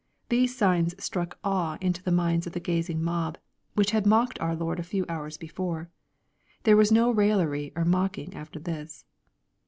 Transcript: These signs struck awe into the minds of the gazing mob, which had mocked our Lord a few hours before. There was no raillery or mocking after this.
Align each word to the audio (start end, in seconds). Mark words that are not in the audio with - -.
These 0.29 0.57
signs 0.57 0.95
struck 0.97 1.37
awe 1.43 1.77
into 1.79 2.01
the 2.01 2.11
minds 2.11 2.47
of 2.47 2.53
the 2.53 2.59
gazing 2.59 3.03
mob, 3.03 3.37
which 3.75 3.91
had 3.91 4.07
mocked 4.07 4.39
our 4.41 4.55
Lord 4.55 4.79
a 4.79 4.83
few 4.83 5.05
hours 5.07 5.37
before. 5.37 5.91
There 6.63 6.75
was 6.75 6.91
no 6.91 7.11
raillery 7.11 7.71
or 7.75 7.85
mocking 7.85 8.33
after 8.33 8.57
this. 8.57 9.05